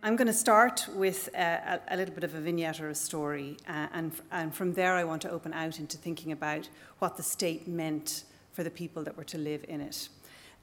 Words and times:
I'm 0.00 0.14
going 0.14 0.28
to 0.28 0.32
start 0.32 0.86
with 0.94 1.28
a, 1.34 1.80
a, 1.88 1.96
little 1.96 2.14
bit 2.14 2.22
of 2.22 2.32
a 2.36 2.40
vignette 2.40 2.80
or 2.80 2.88
a 2.88 2.94
story, 2.94 3.56
uh, 3.68 3.88
and, 3.92 4.12
and 4.30 4.54
from 4.54 4.72
there 4.74 4.94
I 4.94 5.02
want 5.02 5.22
to 5.22 5.30
open 5.30 5.52
out 5.52 5.80
into 5.80 5.96
thinking 5.96 6.30
about 6.30 6.68
what 7.00 7.16
the 7.16 7.22
state 7.24 7.66
meant 7.66 8.22
for 8.52 8.62
the 8.62 8.70
people 8.70 9.02
that 9.02 9.16
were 9.16 9.24
to 9.24 9.38
live 9.38 9.64
in 9.66 9.80
it. 9.80 10.08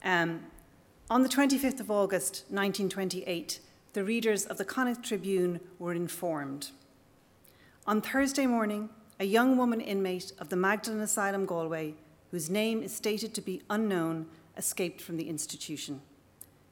Um, 0.06 0.46
on 1.10 1.22
the 1.22 1.28
25th 1.28 1.82
of 1.82 1.92
August 1.92 2.46
1928, 2.48 3.60
the 3.92 4.06
readers 4.06 4.46
of 4.46 4.58
the 4.58 4.64
Connacht 4.64 5.04
Tribune 5.04 5.60
were 5.80 5.94
informed. 5.94 6.72
On 7.86 8.00
Thursday 8.00 8.46
morning, 8.46 8.90
a 9.20 9.26
young 9.26 9.58
woman 9.58 9.82
inmate 9.82 10.32
of 10.40 10.48
the 10.48 10.56
Magdalen 10.56 11.02
Asylum 11.02 11.46
Galway, 11.46 11.96
whose 12.32 12.50
name 12.50 12.82
is 12.82 12.96
stated 12.96 13.34
to 13.34 13.42
be 13.42 13.62
unknown, 13.70 14.28
escaped 14.56 15.02
from 15.02 15.18
the 15.18 15.28
institution. 15.28 16.00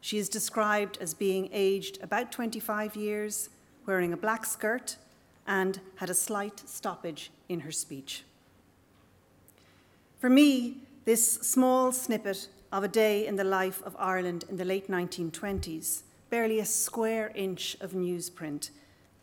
She 0.04 0.18
is 0.18 0.28
described 0.28 0.98
as 1.00 1.14
being 1.14 1.48
aged 1.54 1.98
about 2.04 2.30
25 2.30 2.98
years, 2.98 3.48
wearing 3.86 4.12
a 4.12 4.18
black 4.18 4.44
skirt, 4.46 4.98
and 5.48 5.80
had 5.96 6.10
a 6.10 6.14
slight 6.14 6.62
stoppage 6.68 7.32
in 7.48 7.62
her 7.62 7.72
speech. 7.72 8.26
For 10.20 10.30
me, 10.30 10.80
this 11.06 11.36
small 11.36 11.94
snippet 11.94 12.50
of 12.70 12.84
a 12.84 12.90
day 12.90 13.26
in 13.26 13.38
the 13.38 13.46
life 13.46 13.82
of 13.86 13.96
Ireland 13.98 14.44
in 14.50 14.58
the 14.58 14.66
late 14.66 14.90
1920s, 14.90 16.02
barely 16.30 16.60
a 16.60 16.66
square 16.66 17.32
inch 17.34 17.78
of 17.80 17.94
newsprint, 17.94 18.72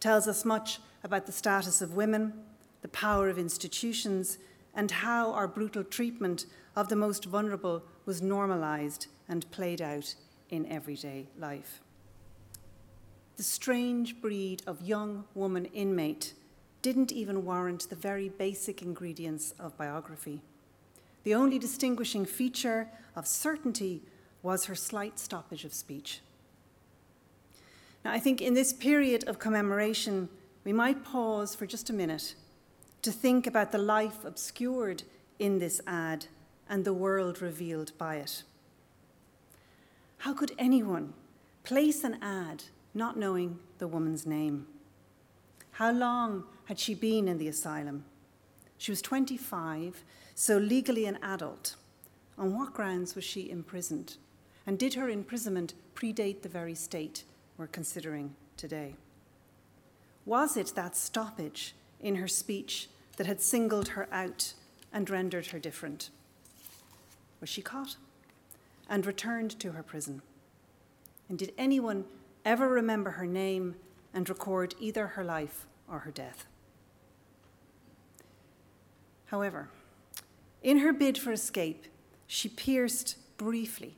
tells 0.01 0.27
us 0.27 0.47
much 0.47 0.81
about 1.05 1.27
the 1.27 1.33
status 1.33 1.83
of 1.83 1.93
women, 1.93 2.33
the 2.81 2.89
power 2.89 3.29
of 3.29 3.39
institutions, 3.39 4.39
and 4.75 4.91
how 4.91 5.31
our 5.33 5.47
brutal 5.47 5.85
treatment 5.85 6.47
of 6.75 6.89
the 6.89 6.97
most 6.97 7.27
vulnerable 7.27 7.83
was 8.07 8.23
normalised 8.23 9.09
and 9.29 9.51
played 9.51 9.83
out 9.83 10.15
in 10.51 10.71
everyday 10.71 11.29
life. 11.39 11.81
The 13.37 13.43
strange 13.43 14.21
breed 14.21 14.63
of 14.67 14.83
young 14.83 15.25
woman 15.35 15.65
inmate 15.67 16.35
didn't 16.83 17.13
even 17.13 17.45
warrant 17.45 17.89
the 17.89 17.97
very 17.97 18.29
basic 18.29 18.83
ingredients 18.83 19.55
of 19.59 19.77
biography. 19.77 20.43
The 21.25 21.35
only 21.35 21.59
distinguishing 21.59 22.25
feature 22.25 22.89
of 23.17 23.27
certainty 23.27 24.03
was 24.43 24.65
her 24.67 24.75
slight 24.75 25.19
stoppage 25.19 25.65
of 25.65 25.75
speech. 25.75 26.21
Now, 28.05 28.13
I 28.13 28.19
think 28.19 28.41
in 28.41 28.55
this 28.55 28.73
period 28.73 29.29
of 29.29 29.39
commemoration, 29.39 30.29
we 30.65 30.73
might 30.73 31.05
pause 31.05 31.55
for 31.55 31.67
just 31.67 31.91
a 31.91 31.95
minute 31.95 32.35
to 33.03 33.13
think 33.13 33.47
about 33.47 33.73
the 33.73 33.79
life 33.79 34.25
obscured 34.25 35.03
in 35.39 35.59
this 35.59 35.81
ad 35.87 36.27
and 36.69 36.85
the 36.85 36.95
world 36.95 37.43
revealed 37.43 37.93
by 37.99 38.17
it. 38.17 38.43
How 40.21 40.35
could 40.35 40.53
anyone 40.59 41.15
place 41.65 42.05
an 42.05 42.19
ad 42.21 42.65
not 42.93 43.17
knowing 43.17 43.59
the 43.79 43.89
woman's 43.89 44.27
name? 44.27 44.67
How 45.73 45.91
long 45.93 46.45
had 46.67 46.79
she 46.79 46.95
been 46.95 47.27
in 47.27 47.39
the 47.39 47.49
asylum? 47.49 48.05
She 48.77 48.93
was 48.93 49.01
25, 49.01 50.05
so 50.35 50.59
legally 50.59 51.07
an 51.07 51.19
adult. 51.23 51.77
On 52.37 52.55
what 52.55 52.75
grounds 52.75 53.15
was 53.15 53.25
she 53.25 53.51
imprisoned? 53.51 54.19
And 54.67 54.79
did 54.79 54.93
her 54.93 55.09
imprisonment 55.09 55.73
predate 55.95 56.43
the 56.43 56.51
very 56.51 56.75
state 56.75 57.25
we're 57.57 57.67
considering 57.67 58.35
today? 58.59 58.97
Was 60.27 60.59
it 60.59 60.75
that 60.75 60.97
stoppage 60.97 61.75
in 61.99 62.17
her 62.17 62.29
speech 62.29 62.91
that 63.17 63.27
had 63.27 63.41
singled 63.41 63.89
her 63.89 64.07
out 64.13 64.53
and 64.93 65.09
rendered 65.09 65.47
her 65.47 65.59
different? 65.59 66.11
Was 67.41 67.49
she 67.49 67.63
caught? 67.63 67.97
And 68.91 69.07
returned 69.07 69.59
to 69.61 69.73
her 69.73 69.83
prison. 69.83 70.21
And 71.29 71.39
did 71.39 71.53
anyone 71.57 72.05
ever 72.45 72.69
remember 72.69 73.13
her 73.13 73.27
name 73.27 73.77
and 74.13 74.29
record 74.29 74.75
either 74.81 75.07
her 75.07 75.25
life 75.25 75.67
or 75.89 76.01
her 76.01 76.11
death? 76.11 76.47
However, 79.27 79.69
in 80.63 80.79
her 80.79 80.93
bid 80.93 81.17
for 81.17 81.33
escape, 81.33 81.87
she 82.27 82.49
pierced 82.49 83.17
briefly 83.39 83.95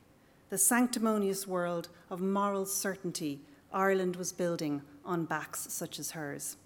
the 0.49 0.57
sanctimonious 0.59 1.47
world 1.47 1.89
of 2.11 2.21
moral 2.21 2.67
certainty 2.67 3.41
Ireland 3.73 4.15
was 4.15 4.31
building 4.31 4.83
on 5.03 5.25
backs 5.25 5.65
such 5.73 5.97
as 5.97 6.11
hers. 6.11 6.57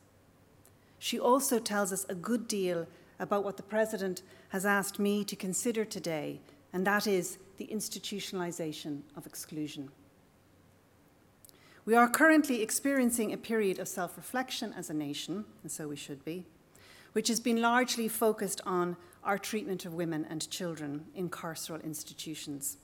She 0.99 1.17
also 1.17 1.59
tells 1.59 1.93
us 1.93 2.05
a 2.09 2.15
good 2.15 2.49
deal 2.49 2.87
about 3.19 3.45
what 3.45 3.55
the 3.55 3.63
President 3.63 4.21
has 4.49 4.65
asked 4.65 4.99
me 4.99 5.23
to 5.23 5.35
consider 5.35 5.85
today, 5.85 6.41
and 6.73 6.85
that 6.85 7.07
is 7.07 7.37
the 7.57 7.67
institutionalization 7.67 9.01
of 9.15 9.25
exclusion. 9.25 9.89
We 11.85 11.95
are 11.95 12.09
currently 12.09 12.61
experiencing 12.61 13.31
a 13.31 13.37
period 13.37 13.79
of 13.79 13.87
self 13.87 14.17
reflection 14.17 14.73
as 14.73 14.89
a 14.89 14.93
nation, 14.93 15.45
and 15.63 15.71
so 15.71 15.87
we 15.87 15.95
should 15.95 16.23
be, 16.25 16.45
which 17.13 17.29
has 17.29 17.39
been 17.39 17.61
largely 17.61 18.07
focused 18.07 18.61
on 18.65 18.97
our 19.23 19.37
treatment 19.37 19.85
of 19.85 19.93
women 19.93 20.25
and 20.29 20.49
children 20.49 21.05
in 21.15 21.29
carceral 21.29 21.83
institutions. 21.83 22.77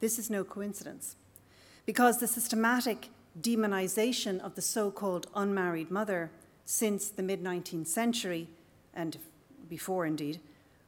This 0.00 0.18
is 0.18 0.30
no 0.30 0.44
coincidence, 0.44 1.16
because 1.84 2.18
the 2.18 2.28
systematic 2.28 3.08
demonization 3.40 4.40
of 4.40 4.54
the 4.54 4.62
so 4.62 4.90
called 4.90 5.26
unmarried 5.34 5.90
mother 5.90 6.30
since 6.64 7.08
the 7.08 7.22
mid 7.22 7.42
19th 7.42 7.86
century, 7.86 8.48
and 8.94 9.18
before 9.68 10.06
indeed, 10.06 10.40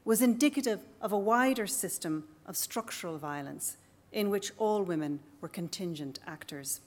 was 0.05 0.21
indicative 0.21 0.81
of 1.01 1.11
a 1.11 1.17
wider 1.17 1.67
system 1.67 2.23
of 2.49 2.57
structural 2.57 3.17
violence 3.17 3.77
in 4.11 4.29
which 4.29 4.51
all 4.57 4.81
women 4.81 5.19
were 5.39 5.47
contingent 5.47 6.19
actors, 6.25 6.81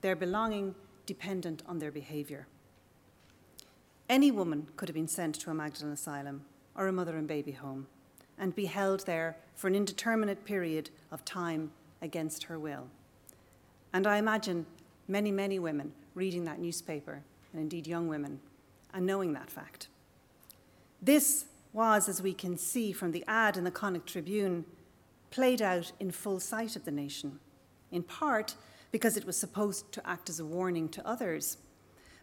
their 0.00 0.16
belonging 0.16 0.74
dependent 1.04 1.62
on 1.66 1.78
their 1.78 1.92
behaviour. 1.92 2.46
Any 4.08 4.30
woman 4.30 4.66
could 4.76 4.88
have 4.88 4.94
been 4.94 5.06
sent 5.06 5.36
to 5.36 5.50
a 5.50 5.54
Magdalen 5.54 5.92
asylum 5.92 6.44
or 6.74 6.88
a 6.88 6.92
mother 6.92 7.16
and 7.16 7.28
baby 7.28 7.52
home 7.52 7.86
and 8.38 8.56
be 8.56 8.64
held 8.64 9.04
there 9.04 9.36
for 9.54 9.68
an 9.68 9.74
indeterminate 9.74 10.46
period 10.46 10.88
of 11.12 11.24
time 11.26 11.70
against 12.00 12.44
her 12.44 12.58
will. 12.58 12.88
And 13.92 14.06
I 14.06 14.16
imagine 14.16 14.64
many, 15.06 15.30
many 15.30 15.58
women 15.58 15.92
reading 16.14 16.44
that 16.44 16.58
newspaper, 16.58 17.22
and 17.52 17.60
indeed 17.60 17.86
young 17.86 18.08
women, 18.08 18.40
and 18.94 19.04
knowing 19.04 19.34
that 19.34 19.50
fact. 19.50 19.88
This 21.02 21.44
was, 21.72 22.08
as 22.08 22.22
we 22.22 22.34
can 22.34 22.56
see 22.56 22.92
from 22.92 23.12
the 23.12 23.24
ad 23.26 23.56
in 23.56 23.64
the 23.64 23.70
Connacht 23.70 24.08
Tribune, 24.08 24.64
played 25.30 25.62
out 25.62 25.92
in 26.00 26.10
full 26.10 26.40
sight 26.40 26.76
of 26.76 26.84
the 26.84 26.90
nation, 26.90 27.38
in 27.90 28.02
part 28.02 28.56
because 28.92 29.16
it 29.16 29.24
was 29.24 29.36
supposed 29.36 29.92
to 29.92 30.06
act 30.08 30.28
as 30.28 30.40
a 30.40 30.44
warning 30.44 30.88
to 30.88 31.06
others, 31.06 31.58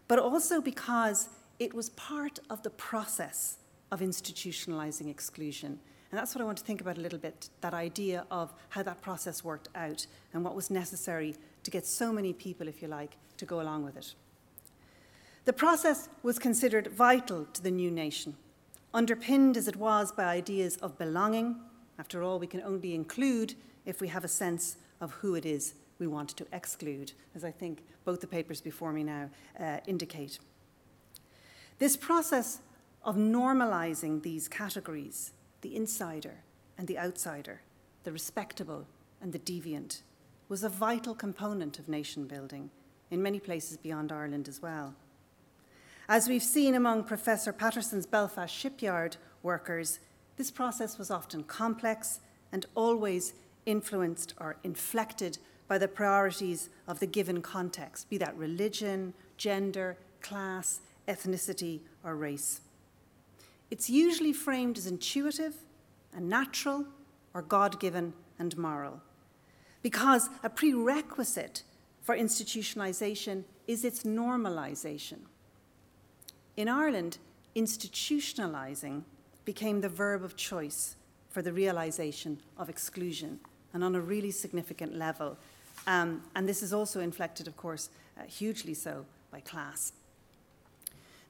but 0.06 0.18
also 0.18 0.60
because 0.60 1.28
it 1.58 1.74
was 1.74 1.90
part 1.90 2.38
of 2.50 2.62
the 2.62 2.70
process 2.70 3.58
of 3.90 4.00
institutionalizing 4.00 5.08
exclusion. 5.08 5.78
And 6.10 6.18
that's 6.18 6.34
what 6.34 6.42
I 6.42 6.44
want 6.44 6.58
to 6.58 6.64
think 6.64 6.80
about 6.80 6.98
a 6.98 7.00
little 7.00 7.18
bit 7.18 7.48
that 7.60 7.74
idea 7.74 8.26
of 8.30 8.52
how 8.70 8.82
that 8.82 9.00
process 9.00 9.44
worked 9.44 9.68
out 9.74 10.06
and 10.32 10.44
what 10.44 10.54
was 10.54 10.70
necessary 10.70 11.34
to 11.62 11.70
get 11.70 11.86
so 11.86 12.12
many 12.12 12.32
people, 12.32 12.68
if 12.68 12.80
you 12.80 12.88
like, 12.88 13.16
to 13.38 13.44
go 13.44 13.60
along 13.60 13.84
with 13.84 13.96
it. 13.96 14.14
The 15.44 15.52
process 15.52 16.08
was 16.22 16.38
considered 16.38 16.88
vital 16.88 17.46
to 17.54 17.62
the 17.62 17.70
new 17.70 17.90
nation 17.90 18.36
underpinned 18.94 19.56
as 19.56 19.68
it 19.68 19.76
was 19.76 20.12
by 20.12 20.24
ideas 20.24 20.76
of 20.76 20.98
belonging. 20.98 21.56
After 21.98 22.22
all, 22.22 22.38
we 22.38 22.46
can 22.46 22.62
only 22.62 22.94
include 22.94 23.54
if 23.84 24.00
we 24.00 24.08
have 24.08 24.24
a 24.24 24.28
sense 24.28 24.76
of 25.00 25.12
who 25.12 25.34
it 25.34 25.46
is 25.46 25.74
we 25.98 26.06
want 26.06 26.30
to 26.30 26.46
exclude, 26.52 27.12
as 27.34 27.44
I 27.44 27.50
think 27.50 27.84
both 28.04 28.20
the 28.20 28.26
papers 28.26 28.60
before 28.60 28.92
me 28.92 29.04
now 29.04 29.30
uh, 29.58 29.78
indicate. 29.86 30.38
This 31.78 31.96
process 31.96 32.60
of 33.04 33.16
normalizing 33.16 34.22
these 34.22 34.48
categories, 34.48 35.32
the 35.60 35.74
insider 35.74 36.42
and 36.76 36.86
the 36.86 36.98
outsider, 36.98 37.62
the 38.04 38.12
respectable 38.12 38.86
and 39.20 39.32
the 39.32 39.38
deviant, 39.38 40.02
was 40.48 40.62
a 40.62 40.68
vital 40.68 41.14
component 41.14 41.78
of 41.78 41.88
nation 41.88 42.26
building 42.26 42.70
in 43.10 43.22
many 43.22 43.40
places 43.40 43.76
beyond 43.76 44.12
Ireland 44.12 44.48
as 44.48 44.62
well. 44.62 44.94
As 46.10 46.26
we've 46.26 46.42
seen 46.42 46.74
among 46.74 47.04
Professor 47.04 47.52
Patterson's 47.52 48.06
Belfast 48.06 48.54
shipyard 48.54 49.18
workers, 49.42 50.00
this 50.38 50.50
process 50.50 50.96
was 50.96 51.10
often 51.10 51.44
complex 51.44 52.20
and 52.50 52.64
always 52.74 53.34
influenced 53.66 54.32
or 54.40 54.56
inflected 54.64 55.36
by 55.68 55.76
the 55.76 55.86
priorities 55.86 56.70
of 56.86 56.98
the 56.98 57.06
given 57.06 57.42
context, 57.42 58.08
be 58.08 58.16
that 58.16 58.34
religion, 58.38 59.12
gender, 59.36 59.98
class, 60.22 60.80
ethnicity, 61.06 61.80
or 62.02 62.16
race. 62.16 62.62
It's 63.70 63.90
usually 63.90 64.32
framed 64.32 64.78
as 64.78 64.86
intuitive 64.86 65.56
and 66.16 66.26
natural 66.26 66.86
or 67.34 67.42
God 67.42 67.78
given 67.78 68.14
and 68.38 68.56
moral, 68.56 69.02
because 69.82 70.30
a 70.42 70.48
prerequisite 70.48 71.64
for 72.00 72.16
institutionalization 72.16 73.44
is 73.66 73.84
its 73.84 74.04
normalization. 74.04 75.18
In 76.58 76.68
Ireland, 76.68 77.18
institutionalising 77.54 79.04
became 79.44 79.80
the 79.80 79.88
verb 79.88 80.24
of 80.24 80.34
choice 80.34 80.96
for 81.30 81.40
the 81.40 81.52
realisation 81.52 82.40
of 82.56 82.68
exclusion, 82.68 83.38
and 83.72 83.84
on 83.84 83.94
a 83.94 84.00
really 84.00 84.32
significant 84.32 84.96
level. 84.96 85.38
Um, 85.86 86.20
and 86.34 86.48
this 86.48 86.64
is 86.64 86.72
also 86.72 86.98
inflected, 86.98 87.46
of 87.46 87.56
course, 87.56 87.90
uh, 88.18 88.24
hugely 88.24 88.74
so 88.74 89.06
by 89.30 89.38
class. 89.38 89.92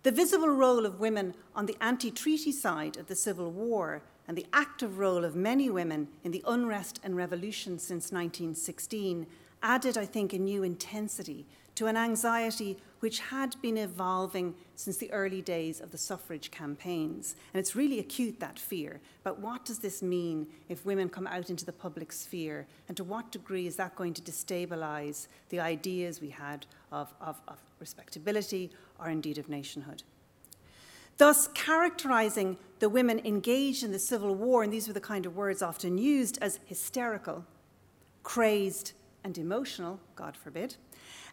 The 0.02 0.12
visible 0.12 0.48
role 0.48 0.86
of 0.86 0.98
women 0.98 1.34
on 1.54 1.66
the 1.66 1.76
anti 1.78 2.10
treaty 2.10 2.50
side 2.50 2.96
of 2.96 3.08
the 3.08 3.14
Civil 3.14 3.50
War 3.50 4.00
and 4.26 4.34
the 4.34 4.46
active 4.54 4.98
role 4.98 5.26
of 5.26 5.36
many 5.36 5.68
women 5.68 6.08
in 6.24 6.30
the 6.30 6.42
unrest 6.48 7.00
and 7.04 7.14
revolution 7.14 7.78
since 7.78 8.10
1916 8.12 9.26
added, 9.62 9.98
I 9.98 10.06
think, 10.06 10.32
a 10.32 10.38
new 10.38 10.62
intensity 10.62 11.44
to 11.74 11.84
an 11.84 11.98
anxiety 11.98 12.78
which 13.00 13.20
had 13.20 13.54
been 13.62 13.76
evolving 13.76 14.54
since 14.74 14.96
the 14.96 15.10
early 15.12 15.40
days 15.40 15.80
of 15.80 15.90
the 15.90 15.98
suffrage 15.98 16.50
campaigns. 16.50 17.36
And 17.52 17.60
it's 17.60 17.76
really 17.76 17.98
acute, 17.98 18.40
that 18.40 18.58
fear. 18.58 19.00
But 19.22 19.40
what 19.40 19.64
does 19.64 19.78
this 19.78 20.02
mean 20.02 20.48
if 20.68 20.84
women 20.84 21.08
come 21.08 21.26
out 21.26 21.50
into 21.50 21.64
the 21.64 21.72
public 21.72 22.12
sphere? 22.12 22.66
And 22.88 22.96
to 22.96 23.04
what 23.04 23.30
degree 23.30 23.66
is 23.66 23.76
that 23.76 23.94
going 23.94 24.14
to 24.14 24.22
destabilise 24.22 25.28
the 25.48 25.60
ideas 25.60 26.20
we 26.20 26.30
had 26.30 26.66
of, 26.90 27.12
of, 27.20 27.40
of 27.46 27.58
respectability 27.78 28.70
or 28.98 29.08
indeed 29.08 29.38
of 29.38 29.48
nationhood? 29.48 30.02
Thus, 31.18 31.48
characterising 31.48 32.58
the 32.78 32.88
women 32.88 33.20
engaged 33.24 33.82
in 33.82 33.90
the 33.90 33.98
Civil 33.98 34.36
War, 34.36 34.62
and 34.62 34.72
these 34.72 34.86
were 34.86 34.94
the 34.94 35.00
kind 35.00 35.26
of 35.26 35.36
words 35.36 35.62
often 35.62 35.98
used, 35.98 36.38
as 36.40 36.60
hysterical, 36.64 37.44
crazed, 38.22 38.92
and 39.24 39.36
emotional, 39.36 39.98
God 40.14 40.36
forbid, 40.36 40.76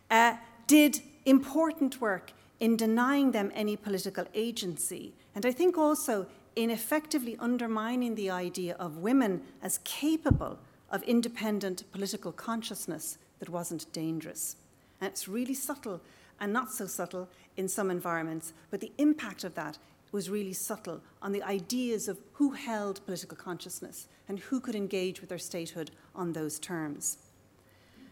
uh, 0.09 0.37
did 0.65 1.01
important 1.25 1.99
work 1.99 2.31
in 2.59 2.77
denying 2.77 3.31
them 3.31 3.51
any 3.53 3.75
political 3.75 4.25
agency, 4.33 5.13
and 5.33 5.45
I 5.45 5.51
think 5.51 5.77
also 5.77 6.27
in 6.55 6.69
effectively 6.69 7.35
undermining 7.39 8.15
the 8.15 8.29
idea 8.29 8.75
of 8.75 8.97
women 8.97 9.41
as 9.61 9.79
capable 9.79 10.59
of 10.89 11.03
independent 11.03 11.83
political 11.91 12.31
consciousness 12.31 13.17
that 13.39 13.49
wasn't 13.49 13.91
dangerous. 13.91 14.55
And 15.01 15.09
it's 15.09 15.27
really 15.27 15.53
subtle 15.53 15.99
and 16.39 16.53
not 16.53 16.71
so 16.71 16.85
subtle 16.85 17.27
in 17.57 17.67
some 17.67 17.91
environments, 17.91 18.53
but 18.69 18.79
the 18.79 18.91
impact 18.97 19.43
of 19.43 19.55
that 19.55 19.77
was 20.11 20.29
really 20.29 20.53
subtle 20.53 21.01
on 21.21 21.33
the 21.33 21.43
ideas 21.43 22.07
of 22.07 22.19
who 22.33 22.51
held 22.51 23.05
political 23.05 23.35
consciousness 23.35 24.07
and 24.29 24.39
who 24.39 24.59
could 24.61 24.75
engage 24.75 25.19
with 25.19 25.29
their 25.29 25.37
statehood 25.37 25.91
on 26.15 26.31
those 26.31 26.57
terms. 26.59 27.17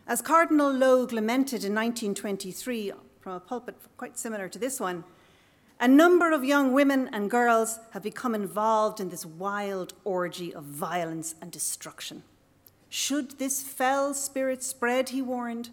As 0.05 0.21
Cardinal 0.21 0.69
Logue 0.69 1.13
lamented 1.13 1.63
in 1.63 1.73
1923 1.73 2.91
from 3.21 3.33
a 3.33 3.39
pulpit 3.39 3.77
quite 3.95 4.17
similar 4.17 4.49
to 4.49 4.59
this 4.59 4.77
one, 4.77 5.05
a 5.79 5.87
number 5.87 6.33
of 6.33 6.43
young 6.43 6.73
women 6.73 7.09
and 7.13 7.31
girls 7.31 7.79
have 7.91 8.03
become 8.03 8.35
involved 8.35 8.99
in 8.99 9.09
this 9.09 9.25
wild 9.25 9.93
orgy 10.03 10.53
of 10.53 10.65
violence 10.65 11.35
and 11.41 11.51
destruction. 11.51 12.23
Should 12.89 13.39
this 13.39 13.63
fell 13.63 14.13
spirit 14.13 14.61
spread, 14.61 15.09
he 15.09 15.21
warned, 15.21 15.69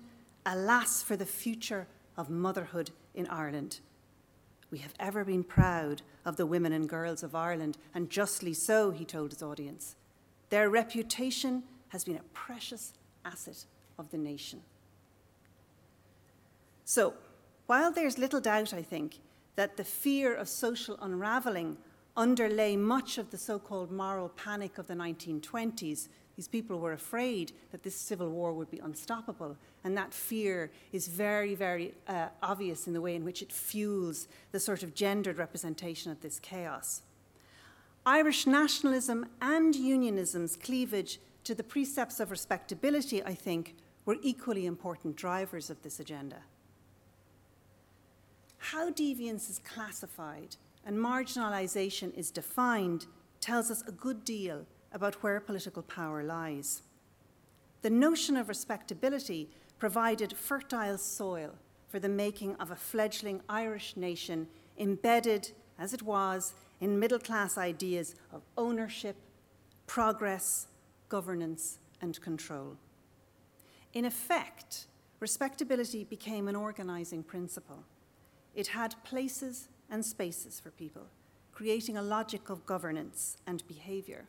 alas 0.47 1.03
for 1.03 1.17
the 1.17 1.26
future 1.26 1.88
of 2.17 2.31
motherhood 2.31 2.93
in 3.15 3.26
Ireland. 3.26 3.81
We 4.71 4.79
have 4.79 4.94
ever 5.00 5.25
been 5.25 5.43
proud 5.43 6.03
of 6.25 6.37
the 6.37 6.47
women 6.47 6.73
and 6.73 6.88
girls 6.88 7.25
of 7.25 7.35
Ireland, 7.35 7.79
and 7.93 8.09
justly 8.09 8.55
so, 8.55 8.93
he 8.93 9.05
told 9.05 9.33
his 9.33 9.43
audience. 9.43 9.97
Their 10.50 10.71
reputation 10.71 11.65
has 11.88 12.05
been 12.05 12.17
a 12.17 12.33
precious 12.33 12.93
asset 13.25 13.65
of 14.00 14.11
the 14.11 14.19
nation. 14.19 14.61
So, 16.85 17.14
while 17.67 17.93
there's 17.93 18.19
little 18.19 18.41
doubt, 18.41 18.75
I 18.75 18.82
think, 18.82 19.20
that 19.55 19.76
the 19.76 19.85
fear 19.85 20.35
of 20.35 20.49
social 20.49 20.99
unraveling 21.00 21.76
underlay 22.17 22.76
much 22.76 23.19
of 23.19 23.31
the 23.31 23.38
so 23.38 23.58
called 23.58 23.93
moral 23.93 24.31
panic 24.31 24.79
of 24.79 24.88
the 24.88 24.94
1920s, 24.94 26.08
these 26.37 26.49
people 26.49 26.81
were 26.81 26.93
afraid 26.93 27.52
that 27.70 27.82
this 27.82 27.94
civil 27.94 28.31
war 28.31 28.52
would 28.52 28.70
be 28.70 28.79
unstoppable. 28.79 29.56
And 29.85 29.97
that 29.97 30.12
fear 30.12 30.70
is 30.93 31.06
very, 31.06 31.55
very 31.55 31.94
uh, 32.08 32.29
obvious 32.43 32.87
in 32.87 32.93
the 32.93 33.00
way 33.00 33.14
in 33.14 33.25
which 33.25 33.43
it 33.43 33.52
fuels 33.52 34.26
the 34.50 34.58
sort 34.58 34.82
of 34.82 34.94
gendered 34.94 35.38
representation 35.38 36.11
of 36.11 36.20
this 36.23 36.38
chaos. 36.41 37.02
Irish 38.06 38.47
nationalism 38.47 39.26
and 39.43 39.75
unionism's 39.75 40.56
cleavage 40.56 41.20
to 41.44 41.55
the 41.55 41.62
precepts 41.62 42.20
of 42.20 42.31
respectability, 42.31 43.23
I 43.23 43.35
think, 43.35 43.76
were 44.11 44.17
equally 44.23 44.67
important 44.67 45.15
drivers 45.15 45.71
of 45.71 45.81
this 45.83 46.01
agenda. 46.01 46.39
How 48.59 48.91
deviance 48.91 49.49
is 49.49 49.61
classified 49.62 50.57
and 50.85 50.97
marginalisation 50.97 52.12
is 52.19 52.33
defined 52.33 53.07
tells 53.41 53.71
us 53.71 53.85
a 53.87 53.93
good 53.93 54.25
deal 54.25 54.67
about 54.93 55.23
where 55.23 55.39
political 55.39 55.85
power 55.85 56.25
lies. 56.25 56.83
The 57.83 57.91
notion 57.91 58.37
of 58.37 58.49
respectability 58.49 59.49
provided 59.79 60.37
fertile 60.37 60.99
soil 60.99 61.55
for 61.87 62.01
the 62.01 62.09
making 62.09 62.57
of 62.57 62.73
a 62.73 62.83
fledgling 62.91 63.41
Irish 63.49 63.97
nation 63.97 64.49
embedded, 64.77 65.53
as 65.79 65.95
it 65.95 66.03
was, 66.03 66.53
in 66.81 66.99
middle 66.99 67.21
class 67.21 67.57
ideas 67.57 68.17
of 68.33 68.43
ownership, 68.59 69.15
progress, 69.87 70.67
governance, 71.09 71.79
and 72.03 72.21
control. 72.21 72.77
In 73.92 74.04
effect, 74.04 74.87
respectability 75.19 76.04
became 76.04 76.46
an 76.48 76.56
organizing 76.56 77.22
principle. 77.22 77.84
It 78.54 78.69
had 78.69 79.02
places 79.04 79.69
and 79.90 80.04
spaces 80.04 80.60
for 80.60 80.70
people, 80.70 81.06
creating 81.52 81.96
a 81.96 82.02
logic 82.02 82.48
of 82.50 82.66
governance 82.66 83.37
and 83.46 83.66
behavior. 83.66 84.26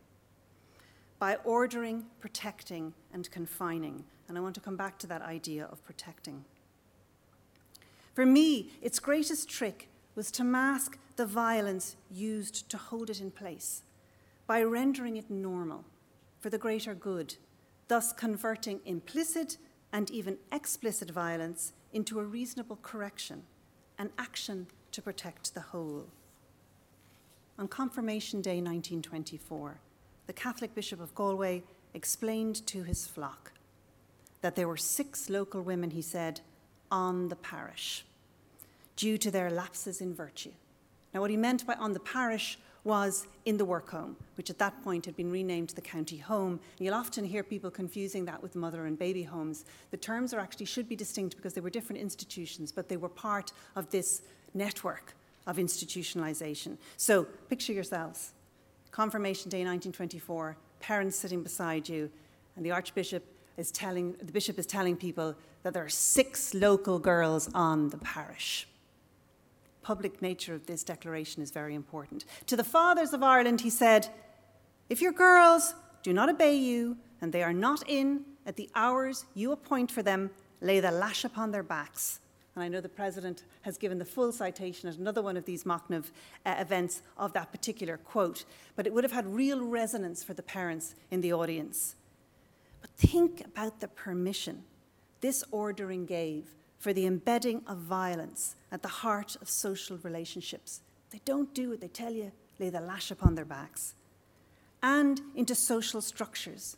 By 1.20 1.36
ordering, 1.44 2.06
protecting, 2.20 2.94
and 3.14 3.30
confining, 3.30 4.06
and 4.28 4.38
I 4.38 4.42
want 4.42 4.56
to 4.56 4.62
come 4.62 4.76
back 4.76 4.98
to 5.00 5.08
that 5.08 5.22
idea 5.22 5.66
of 5.72 5.84
protecting. 5.86 6.44
For 8.14 8.26
me, 8.26 8.72
its 8.82 9.00
greatest 9.00 9.48
trick 9.48 9.88
was 10.16 10.32
to 10.32 10.44
mask 10.44 10.98
the 11.16 11.26
violence 11.26 11.96
used 12.10 12.68
to 12.70 12.78
hold 12.78 13.10
it 13.10 13.22
in 13.22 13.32
place 13.32 13.84
by 14.48 14.64
rendering 14.64 15.16
it 15.16 15.30
normal 15.30 15.86
for 16.40 16.50
the 16.50 16.58
greater 16.58 16.96
good 16.96 17.36
thus 17.92 18.14
converting 18.14 18.80
implicit 18.86 19.58
and 19.92 20.10
even 20.12 20.38
explicit 20.54 21.12
violence 21.12 21.74
into 21.92 22.22
a 22.22 22.24
reasonable 22.24 22.80
correction, 22.82 23.44
an 24.00 24.10
action 24.18 24.66
to 24.94 25.02
protect 25.02 25.54
the 25.54 25.60
whole. 25.60 26.06
On 27.60 27.68
Confirmation 27.68 28.40
Day 28.40 28.62
1924, 28.62 29.78
the 30.26 30.32
Catholic 30.32 30.74
Bishop 30.74 31.02
of 31.02 31.14
Galway 31.14 31.64
explained 31.94 32.66
to 32.68 32.84
his 32.84 33.08
flock 33.08 33.52
that 34.40 34.56
there 34.56 34.70
were 34.70 34.78
six 34.78 35.30
local 35.30 35.62
women, 35.62 35.90
he 35.90 36.02
said, 36.02 36.40
on 36.90 37.28
the 37.28 37.36
parish, 37.36 38.06
due 38.96 39.18
to 39.18 39.30
their 39.30 39.52
lapses 39.52 40.00
in 40.00 40.16
virtue. 40.16 40.54
Now, 41.14 41.20
what 41.20 41.30
he 41.30 41.36
meant 41.36 41.68
by 41.68 41.74
on 41.74 41.92
the 41.92 42.00
parish 42.00 42.58
was 42.84 43.28
in 43.46 43.58
the 43.58 43.66
work 43.66 43.90
home, 43.90 44.16
which 44.36 44.50
at 44.50 44.58
that 44.58 44.84
point 44.84 45.06
had 45.06 45.16
been 45.16 45.32
renamed 45.32 45.70
the 45.70 45.82
county 45.82 46.18
home. 46.18 46.60
And 46.78 46.86
you'll 46.86 46.96
often 46.96 47.24
hear 47.26 47.44
people 47.44 47.70
confusing 47.70 48.26
that 48.26 48.42
with 48.42 48.56
mother 48.56 48.86
and 48.86 48.98
baby 48.98 49.24
homes. 49.24 49.66
The 49.92 49.98
terms 49.98 50.34
are 50.34 50.40
actually 50.40 50.66
should 50.66 50.90
be 50.90 50.96
distinct 50.96 51.36
because 51.36 51.54
they 51.54 51.62
were 51.62 51.70
different 51.70 52.02
institutions, 52.02 52.72
but 52.72 52.90
they 52.90 52.98
were 52.98 53.10
part 53.10 53.52
of 53.76 53.90
this 53.92 54.24
network 54.54 55.14
of 55.48 55.58
institutionalization. 55.58 56.78
So 56.98 57.26
picture 57.50 57.74
yourselves. 57.74 58.34
Confirmation 58.92 59.50
Day 59.50 59.60
1924, 59.60 60.58
parents 60.80 61.18
sitting 61.18 61.44
beside 61.44 61.88
you, 61.88 62.10
and 62.56 62.66
the 62.66 62.72
Archbishop 62.72 63.24
is 63.58 63.72
telling 63.72 64.14
the 64.14 64.32
bishop 64.32 64.58
is 64.58 64.66
telling 64.66 64.96
people 64.96 65.36
that 65.64 65.74
there 65.74 65.84
are 65.84 65.90
six 65.90 66.54
local 66.54 67.00
girls 67.00 67.50
on 67.54 67.90
the 67.90 67.98
parish 67.98 68.68
public 69.82 70.22
nature 70.22 70.54
of 70.54 70.66
this 70.66 70.84
declaration 70.84 71.42
is 71.42 71.52
very 71.52 71.76
important. 71.76 72.26
To 72.48 72.56
the 72.56 72.64
fathers 72.64 73.14
of 73.14 73.24
Ireland, 73.24 73.62
he 73.62 73.70
said, 73.70 74.10
If 74.90 75.02
your 75.02 75.12
girls 75.12 75.74
do 76.04 76.14
not 76.14 76.30
obey 76.30 76.56
you, 76.56 76.98
and 77.22 77.32
they 77.32 77.44
are 77.44 77.54
not 77.54 77.84
in 77.88 78.26
at 78.46 78.56
the 78.56 78.70
hours 78.76 79.26
you 79.36 79.52
appoint 79.52 79.92
for 79.92 80.02
them, 80.02 80.32
lay 80.60 80.80
the 80.80 80.92
lash 80.92 81.24
upon 81.24 81.52
their 81.52 81.64
backs. 81.64 82.20
And 82.56 82.64
I 82.64 82.68
know 82.68 82.82
the 82.82 82.90
president 82.90 83.44
has 83.62 83.78
given 83.78 83.98
the 83.98 84.06
full 84.06 84.32
citation 84.32 84.90
at 84.90 84.98
another 84.98 85.22
one 85.22 85.38
of 85.38 85.46
these 85.46 85.64
Machnamh 85.64 86.12
uh, 86.46 86.56
events 86.60 87.02
of 87.18 87.34
that 87.34 87.52
particular 87.52 87.98
quote, 87.98 88.44
but 88.76 88.86
it 88.86 88.94
would 88.94 89.04
have 89.04 89.14
had 89.14 89.26
real 89.26 89.64
resonance 89.64 90.24
for 90.24 90.34
the 90.34 90.44
parents 90.44 90.96
in 91.12 91.22
the 91.22 91.32
audience. 91.32 91.96
But 92.82 92.90
think 92.92 93.46
about 93.46 93.80
the 93.80 93.88
permission 93.88 94.64
this 95.22 95.44
ordering 95.52 96.06
gave 96.06 96.56
for 96.78 96.94
the 96.94 97.06
embedding 97.06 97.62
of 97.68 97.78
violence 97.78 98.56
at 98.72 98.82
the 98.82 98.88
heart 98.88 99.36
of 99.42 99.50
social 99.50 99.98
relationships. 99.98 100.82
They 101.10 101.22
don't 101.26 101.54
do 101.54 101.70
what 101.70 101.82
they 101.82 101.88
tell 101.88 102.14
you, 102.14 102.32
lay 102.60 102.70
the 102.70 102.80
lash 102.80 103.12
upon 103.12 103.36
their 103.36 103.46
backs. 103.46 103.96
And 104.82 105.22
into 105.36 105.56
social 105.56 106.02
structures. 106.02 106.78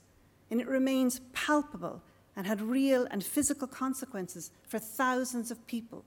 And 0.50 0.59
it 0.59 0.67
remains 0.67 1.21
palpable 1.33 2.01
and 2.35 2.47
had 2.47 2.62
real 2.62 3.07
and 3.12 3.23
physical 3.23 3.67
consequences 3.67 4.51
for 4.67 4.79
thousands 4.79 5.51
of 5.51 5.65
people, 5.67 6.03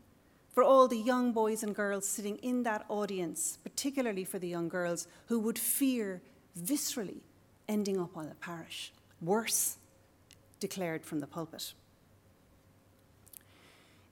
for 0.52 0.62
all 0.62 0.88
the 0.88 0.98
young 0.98 1.32
boys 1.32 1.62
and 1.62 1.74
girls 1.74 2.08
sitting 2.08 2.36
in 2.38 2.64
that 2.64 2.84
audience, 2.88 3.58
particularly 3.62 4.24
for 4.24 4.38
the 4.38 4.48
young 4.48 4.68
girls 4.68 5.06
who 5.26 5.38
would 5.38 5.58
fear 5.58 6.20
viscerally 6.60 7.20
ending 7.68 8.00
up 8.00 8.16
on 8.16 8.28
the 8.28 8.34
parish. 8.34 8.92
Worse, 9.20 9.78
declared 10.58 11.04
from 11.04 11.20
the 11.20 11.26
pulpit. 11.26 11.74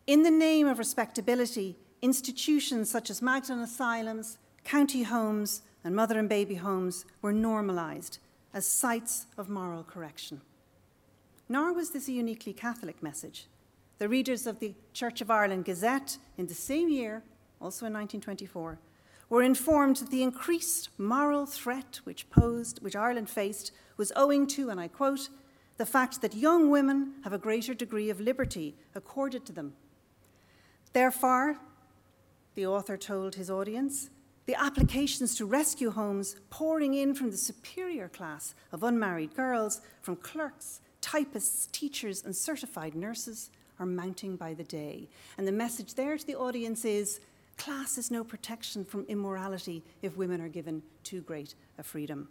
In 0.06 0.23
the 0.23 0.30
name 0.30 0.66
of 0.66 0.78
respectability, 0.78 1.76
institutions 2.02 2.90
such 2.90 3.08
as 3.08 3.23
Magdalen 3.23 3.61
asylums, 3.61 4.37
county 4.62 5.04
homes, 5.04 5.62
and 5.82 5.96
mother 5.96 6.18
and 6.18 6.28
baby 6.28 6.56
homes 6.56 7.06
were 7.23 7.32
normalised 7.32 8.18
as 8.52 8.66
sites 8.66 9.25
of 9.38 9.49
moral 9.49 9.82
correction. 9.82 10.42
Nor 11.49 11.73
was 11.73 11.92
this 11.92 12.06
a 12.06 12.12
uniquely 12.12 12.52
Catholic 12.52 13.02
message. 13.02 13.46
The 13.96 14.11
readers 14.11 14.46
of 14.46 14.58
the 14.58 14.75
Church 14.92 15.23
of 15.23 15.30
Ireland 15.30 15.64
Gazette 15.64 16.18
in 16.37 16.49
the 16.49 16.54
same 16.54 16.90
year, 16.90 17.23
also 17.58 17.87
in 17.87 17.94
1924, 17.94 18.78
were 19.30 19.42
informed 19.42 19.96
that 19.96 20.11
the 20.11 20.23
increased 20.23 20.90
moral 20.99 21.46
threat 21.46 22.00
which 22.04 22.28
posed, 22.28 22.82
which 22.82 22.94
Ireland 22.94 23.30
faced, 23.30 23.73
was 23.96 24.12
owing 24.16 24.46
to, 24.49 24.68
and 24.68 24.78
I 24.78 24.88
quote, 24.88 25.30
the 25.78 25.87
fact 25.87 26.20
that 26.20 26.34
young 26.34 26.68
women 26.68 27.14
have 27.25 27.32
a 27.32 27.38
greater 27.38 27.73
degree 27.73 28.11
of 28.11 28.20
liberty 28.20 28.76
accorded 28.94 29.46
to 29.46 29.52
them. 29.52 29.73
Therefore, 30.95 31.57
the 32.55 32.67
author 32.67 32.97
told 32.97 33.35
his 33.35 33.51
audience, 33.51 34.11
the 34.47 34.55
applications 34.55 35.35
to 35.37 35.45
rescue 35.45 35.91
homes 35.91 36.37
pouring 36.51 36.95
in 36.95 37.15
from 37.15 37.33
the 37.33 37.37
superior 37.37 38.09
class 38.09 38.55
of 38.71 38.85
unmarried 38.85 39.35
girls, 39.35 39.81
from 40.03 40.15
clerks, 40.15 40.81
typists, 41.01 41.67
teachers, 41.67 42.23
and 42.25 42.35
certified 42.35 42.95
nurses 42.95 43.51
are 43.81 43.87
mounting 43.87 44.37
by 44.37 44.55
the 44.55 44.63
day. 44.63 45.09
And 45.37 45.49
the 45.49 45.53
message 45.53 45.95
there 45.95 46.17
to 46.17 46.25
the 46.25 46.37
audience 46.37 46.85
is 46.85 47.21
class 47.59 47.99
is 47.99 48.13
no 48.13 48.23
protection 48.23 48.85
from 48.85 49.05
immorality 49.09 49.83
if 50.01 50.17
women 50.17 50.41
are 50.41 50.49
given 50.49 50.81
too 51.03 51.23
great 51.23 51.57
a 51.77 51.83
freedom. 51.83 52.29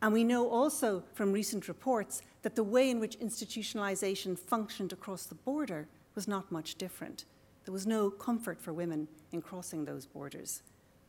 And 0.00 0.14
we 0.14 0.24
know 0.24 0.48
also 0.48 1.02
from 1.12 1.32
recent 1.32 1.68
reports 1.68 2.22
that 2.40 2.56
the 2.56 2.64
way 2.64 2.88
in 2.88 2.98
which 2.98 3.18
institutionalization 3.20 4.38
functioned 4.38 4.92
across 4.94 5.26
the 5.26 5.34
border 5.34 5.86
was 6.14 6.26
not 6.26 6.50
much 6.50 6.76
different. 6.76 7.26
There 7.64 7.72
was 7.72 7.86
no 7.86 8.10
comfort 8.10 8.60
for 8.60 8.72
women 8.72 9.08
in 9.30 9.42
crossing 9.42 9.84
those 9.84 10.06
borders. 10.06 10.62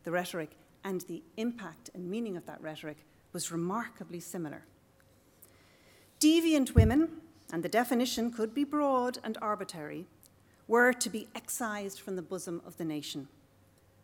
The 0.03 0.11
rhetoric 0.11 0.51
and 0.83 1.01
the 1.01 1.23
impact 1.37 1.89
and 1.93 2.09
meaning 2.09 2.37
of 2.37 2.45
that 2.45 2.61
rhetoric 2.61 3.05
was 3.31 3.51
remarkably 3.51 4.19
similar. 4.19 4.65
Deviant 6.19 6.75
women, 6.75 7.09
and 7.51 7.63
the 7.63 7.69
definition 7.69 8.31
could 8.31 8.53
be 8.53 8.63
broad 8.63 9.17
and 9.23 9.37
arbitrary, 9.41 10.05
were 10.67 10.93
to 10.93 11.09
be 11.09 11.27
excised 11.35 11.99
from 11.99 12.15
the 12.15 12.21
bosom 12.21 12.61
of 12.65 12.77
the 12.77 12.85
nation. 12.85 13.27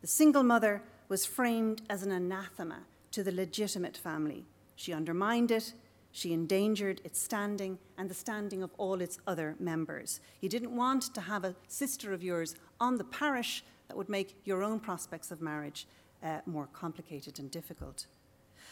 The 0.01 0.07
single 0.07 0.43
mother 0.43 0.81
was 1.07 1.25
framed 1.25 1.81
as 1.89 2.03
an 2.03 2.11
anathema 2.11 2.79
to 3.11 3.23
the 3.23 3.31
legitimate 3.31 3.97
family. 3.97 4.45
She 4.75 4.93
undermined 4.93 5.51
it, 5.51 5.73
she 6.11 6.33
endangered 6.33 7.01
its 7.03 7.21
standing 7.21 7.77
and 7.97 8.09
the 8.09 8.15
standing 8.15 8.63
of 8.63 8.71
all 8.77 9.01
its 9.01 9.19
other 9.27 9.55
members. 9.59 10.19
You 10.41 10.49
didn't 10.49 10.75
want 10.75 11.13
to 11.13 11.21
have 11.21 11.43
a 11.43 11.55
sister 11.67 12.13
of 12.13 12.23
yours 12.23 12.55
on 12.79 12.97
the 12.97 13.03
parish 13.03 13.63
that 13.87 13.97
would 13.97 14.09
make 14.09 14.35
your 14.45 14.63
own 14.63 14.79
prospects 14.79 15.31
of 15.31 15.41
marriage 15.41 15.87
uh, 16.23 16.39
more 16.45 16.67
complicated 16.73 17.39
and 17.39 17.49
difficult. 17.51 18.07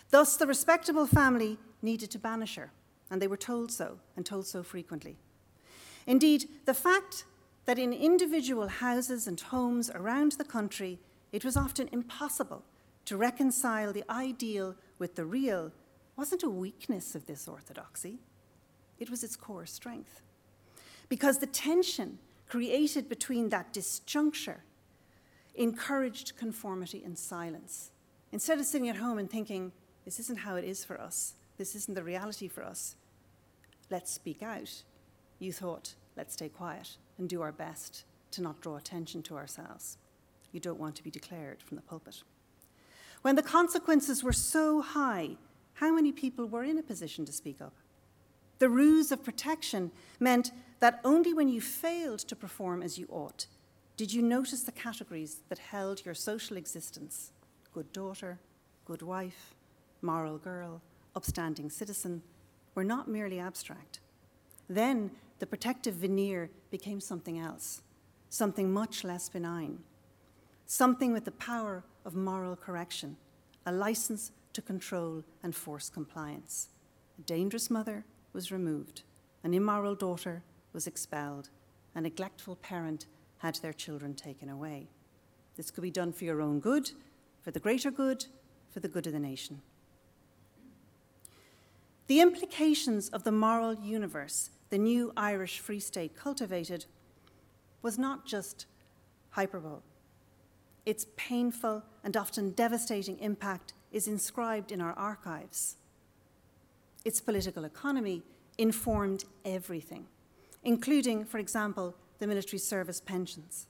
Thus, 0.09 0.37
the 0.37 0.47
respectable 0.47 1.05
family 1.05 1.57
needed 1.81 2.11
to 2.11 2.19
banish 2.19 2.55
her, 2.55 2.71
and 3.09 3.21
they 3.21 3.27
were 3.27 3.37
told 3.37 3.71
so, 3.71 3.99
and 4.15 4.25
told 4.25 4.47
so 4.47 4.63
frequently. 4.63 5.17
Indeed, 6.05 6.47
the 6.65 6.73
fact 6.73 7.25
that 7.65 7.77
in 7.77 7.91
individual 7.91 8.67
houses 8.67 9.27
and 9.27 9.39
homes 9.39 9.89
around 9.89 10.33
the 10.33 10.45
country, 10.45 10.99
it 11.31 11.43
was 11.43 11.57
often 11.57 11.89
impossible 11.91 12.63
to 13.05 13.17
reconcile 13.17 13.91
the 13.91 14.05
ideal 14.09 14.75
with 14.99 15.15
the 15.15 15.25
real 15.25 15.71
wasn't 16.17 16.43
a 16.43 16.49
weakness 16.49 17.15
of 17.15 17.27
this 17.27 17.47
orthodoxy, 17.47 18.19
it 18.99 19.09
was 19.09 19.23
its 19.23 19.35
core 19.35 19.65
strength. 19.65 20.21
Because 21.07 21.37
the 21.37 21.45
tension 21.45 22.17
created 22.47 23.07
between 23.07 23.49
that 23.49 23.73
disjuncture 23.73 24.61
encouraged 25.55 26.37
conformity 26.37 27.03
and 27.03 27.17
silence. 27.17 27.91
Instead 28.31 28.59
of 28.59 28.65
sitting 28.65 28.89
at 28.89 28.97
home 28.97 29.17
and 29.17 29.29
thinking, 29.29 29.71
this 30.05 30.19
isn't 30.19 30.39
how 30.39 30.55
it 30.55 30.63
is 30.63 30.83
for 30.83 30.99
us, 30.99 31.33
this 31.57 31.75
isn't 31.75 31.95
the 31.95 32.03
reality 32.03 32.47
for 32.47 32.63
us, 32.63 32.95
let's 33.89 34.11
speak 34.11 34.43
out, 34.43 34.83
you 35.39 35.51
thought, 35.51 35.95
let's 36.15 36.33
stay 36.33 36.49
quiet 36.49 36.97
and 37.17 37.29
do 37.29 37.41
our 37.41 37.51
best 37.51 38.03
to 38.31 38.41
not 38.41 38.61
draw 38.61 38.75
attention 38.75 39.23
to 39.23 39.35
ourselves. 39.35 39.97
You 40.51 40.59
don't 40.59 40.79
want 40.79 40.95
to 40.95 41.03
be 41.03 41.09
declared 41.09 41.61
from 41.61 41.75
the 41.75 41.83
pulpit. 41.83 42.23
When 43.21 43.35
the 43.35 43.43
consequences 43.43 44.23
were 44.23 44.33
so 44.33 44.81
high, 44.81 45.37
how 45.79 45.93
many 45.93 46.11
people 46.11 46.47
were 46.47 46.63
in 46.63 46.79
a 46.79 46.83
position 46.83 47.23
to 47.25 47.31
speak 47.31 47.61
up? 47.61 47.73
The 48.59 48.69
ruse 48.69 49.11
of 49.11 49.23
protection 49.23 49.91
meant 50.19 50.51
that 50.79 50.99
only 51.05 51.33
when 51.33 51.47
you 51.47 51.61
failed 51.61 52.19
to 52.19 52.35
perform 52.35 52.81
as 52.81 52.97
you 52.97 53.07
ought 53.09 53.47
did 53.95 54.13
you 54.13 54.21
notice 54.21 54.61
the 54.61 54.71
categories 54.71 55.37
that 55.49 55.57
held 55.57 56.05
your 56.05 56.13
social 56.13 56.57
existence 56.57 57.31
good 57.73 57.91
daughter, 57.93 58.39
good 58.85 59.03
wife, 59.03 59.53
moral 60.01 60.37
girl, 60.39 60.81
upstanding 61.15 61.69
citizen 61.69 62.23
were 62.73 62.83
not 62.83 63.07
merely 63.07 63.39
abstract. 63.39 63.99
Then 64.67 65.11
the 65.37 65.45
protective 65.45 65.95
veneer 65.95 66.49
became 66.71 66.99
something 66.99 67.37
else, 67.37 67.81
something 68.29 68.71
much 68.71 69.03
less 69.03 69.29
benign, 69.29 69.79
something 70.65 71.13
with 71.13 71.25
the 71.25 71.31
power 71.31 71.83
of 72.03 72.15
moral 72.15 72.55
correction, 72.55 73.17
a 73.65 73.71
license 73.71 74.31
to 74.57 74.61
control 74.63 75.23
and 75.43 75.53
force 75.53 75.87
compliance. 75.87 76.69
A 77.19 77.21
dangerous 77.21 77.69
mother 77.69 78.03
was 78.33 78.51
removed, 78.51 79.03
an 79.43 79.53
immoral 79.53 79.93
daughter 79.93 80.41
was 80.73 80.87
expelled, 80.87 81.51
a 81.93 82.01
neglectful 82.01 82.55
parent 82.55 83.05
had 83.37 83.53
their 83.61 83.71
children 83.71 84.15
taken 84.15 84.49
away. 84.49 84.89
This 85.57 85.69
could 85.69 85.83
be 85.83 85.91
done 85.91 86.11
for 86.11 86.23
your 86.23 86.41
own 86.41 86.59
good, 86.59 86.89
for 87.39 87.51
the 87.51 87.59
greater 87.59 87.91
good, 87.91 88.25
for 88.71 88.79
the 88.79 88.87
good 88.87 89.05
of 89.05 89.13
the 89.13 89.19
nation. 89.19 89.61
The 92.07 92.19
implications 92.19 93.09
of 93.09 93.25
the 93.25 93.31
moral 93.31 93.75
universe 93.75 94.49
the 94.71 94.79
new 94.79 95.13
Irish 95.15 95.59
Free 95.59 95.79
State 95.79 96.17
cultivated 96.17 96.85
was 97.83 97.99
not 97.99 98.25
just 98.25 98.65
hyperbole. 99.29 99.81
Its 100.83 101.05
painful 101.15 101.83
and 102.03 102.17
often 102.17 102.53
devastating 102.53 103.19
impact 103.19 103.73
is 103.91 104.07
inscribed 104.07 104.71
in 104.71 104.81
our 104.81 104.93
archives. 104.93 105.75
Its 107.05 107.21
political 107.21 107.63
economy 107.65 108.23
informed 108.57 109.23
everything, 109.45 110.07
including, 110.63 111.25
for 111.25 111.37
example, 111.37 111.95
the 112.19 112.27
military 112.27 112.59
service 112.59 112.99
pensions. 112.99 113.67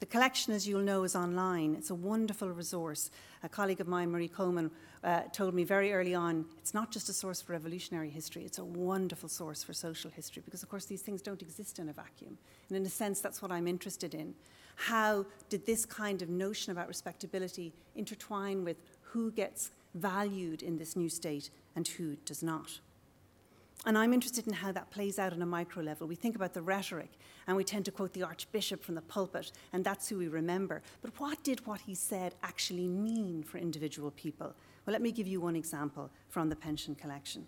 The 0.00 0.06
collection, 0.06 0.52
as 0.54 0.68
you'll 0.68 0.82
know, 0.82 1.02
is 1.02 1.16
online. 1.16 1.74
It's 1.74 1.90
a 1.90 1.94
wonderful 1.94 2.48
resource. 2.50 3.10
A 3.42 3.48
colleague 3.48 3.80
of 3.80 3.88
mine, 3.88 4.10
Marie 4.12 4.28
Coleman, 4.28 4.70
uh, 5.02 5.22
told 5.32 5.54
me 5.54 5.64
very 5.64 5.92
early 5.92 6.14
on 6.14 6.44
it's 6.58 6.72
not 6.72 6.92
just 6.92 7.08
a 7.08 7.12
source 7.12 7.42
for 7.42 7.52
revolutionary 7.52 8.08
history, 8.08 8.44
it's 8.44 8.58
a 8.58 8.64
wonderful 8.64 9.28
source 9.28 9.64
for 9.64 9.72
social 9.72 10.10
history 10.10 10.42
because, 10.44 10.62
of 10.62 10.68
course, 10.68 10.84
these 10.84 11.02
things 11.02 11.20
don't 11.20 11.42
exist 11.42 11.80
in 11.80 11.88
a 11.88 11.92
vacuum. 11.92 12.38
And 12.68 12.76
in 12.76 12.86
a 12.86 12.88
sense, 12.88 13.20
that's 13.20 13.42
what 13.42 13.50
I'm 13.50 13.66
interested 13.66 14.14
in. 14.14 14.34
How 14.76 15.26
did 15.48 15.66
this 15.66 15.84
kind 15.84 16.22
of 16.22 16.28
notion 16.28 16.70
about 16.70 16.86
respectability 16.86 17.72
intertwine 17.96 18.64
with 18.64 18.76
who 19.10 19.30
gets 19.30 19.70
valued 19.94 20.62
in 20.62 20.78
this 20.78 20.96
new 20.96 21.08
state 21.08 21.50
and 21.74 21.86
who 21.86 22.16
does 22.24 22.42
not? 22.42 22.80
And 23.86 23.96
I'm 23.96 24.12
interested 24.12 24.46
in 24.46 24.52
how 24.52 24.72
that 24.72 24.90
plays 24.90 25.18
out 25.18 25.32
on 25.32 25.40
a 25.40 25.46
micro 25.46 25.82
level. 25.82 26.06
We 26.06 26.16
think 26.16 26.34
about 26.34 26.52
the 26.52 26.62
rhetoric 26.62 27.10
and 27.46 27.56
we 27.56 27.64
tend 27.64 27.84
to 27.84 27.92
quote 27.92 28.12
the 28.12 28.24
Archbishop 28.24 28.82
from 28.82 28.96
the 28.96 29.02
pulpit, 29.02 29.52
and 29.72 29.84
that's 29.84 30.08
who 30.08 30.18
we 30.18 30.28
remember. 30.28 30.82
But 31.00 31.18
what 31.18 31.42
did 31.42 31.66
what 31.66 31.80
he 31.82 31.94
said 31.94 32.34
actually 32.42 32.88
mean 32.88 33.42
for 33.42 33.58
individual 33.58 34.10
people? 34.10 34.52
Well, 34.84 34.92
let 34.92 35.02
me 35.02 35.12
give 35.12 35.26
you 35.26 35.40
one 35.40 35.56
example 35.56 36.10
from 36.28 36.48
the 36.48 36.56
pension 36.56 36.94
collection. 36.94 37.46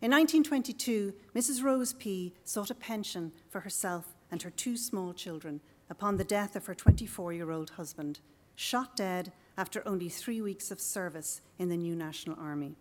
In 0.00 0.10
1922, 0.10 1.12
Mrs. 1.34 1.62
Rose 1.62 1.92
P. 1.92 2.32
sought 2.44 2.70
a 2.70 2.74
pension 2.74 3.32
for 3.48 3.60
herself 3.60 4.14
and 4.30 4.42
her 4.42 4.50
two 4.50 4.76
small 4.76 5.12
children 5.12 5.60
upon 5.90 6.16
the 6.16 6.24
death 6.24 6.54
of 6.54 6.66
her 6.66 6.74
24 6.74 7.32
year 7.32 7.50
old 7.50 7.70
husband, 7.70 8.20
shot 8.54 8.96
dead 8.96 9.32
after 9.58 9.82
only 9.86 10.08
three 10.08 10.40
weeks 10.40 10.70
of 10.70 10.80
service 10.80 11.40
in 11.58 11.68
the 11.68 11.76
new 11.76 11.96
National 11.96 12.38
Army. 12.38 12.76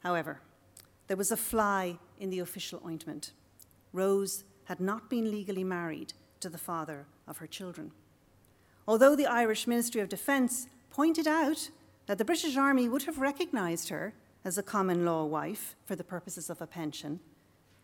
However, 0.00 0.42
there 1.06 1.16
was 1.16 1.32
a 1.32 1.36
fly 1.36 1.98
in 2.20 2.28
the 2.28 2.40
official 2.40 2.82
ointment. 2.84 3.32
Rose 3.94 4.44
had 4.64 4.80
not 4.80 5.08
been 5.08 5.30
legally 5.30 5.64
married 5.64 6.12
to 6.40 6.50
the 6.50 6.58
father 6.58 7.06
of 7.26 7.38
her 7.38 7.46
children. 7.46 7.90
Although 8.86 9.16
the 9.16 9.26
Irish 9.26 9.66
Ministry 9.66 10.02
of 10.02 10.10
Defence 10.10 10.66
pointed 10.90 11.26
out 11.26 11.70
that 12.06 12.18
the 12.18 12.24
British 12.24 12.56
Army 12.56 12.86
would 12.86 13.04
have 13.04 13.18
recognised 13.18 13.88
her 13.88 14.12
as 14.44 14.58
a 14.58 14.62
common 14.62 15.06
law 15.06 15.24
wife 15.24 15.74
for 15.86 15.96
the 15.96 16.04
purposes 16.04 16.50
of 16.50 16.60
a 16.60 16.66
pension, 16.66 17.18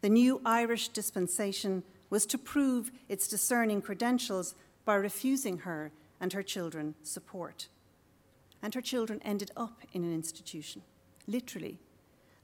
the 0.02 0.10
new 0.10 0.42
Irish 0.44 0.88
dispensation 0.88 1.84
was 2.10 2.26
to 2.26 2.36
prove 2.36 2.92
its 3.08 3.26
discerning 3.26 3.80
credentials 3.80 4.54
by 4.84 4.94
refusing 4.94 5.58
her 5.58 5.90
and 6.20 6.32
her 6.32 6.42
children 6.42 6.94
support. 7.02 7.68
And 8.62 8.74
her 8.74 8.80
children 8.80 9.20
ended 9.24 9.50
up 9.56 9.80
in 9.92 10.04
an 10.04 10.14
institution, 10.14 10.82
literally 11.26 11.78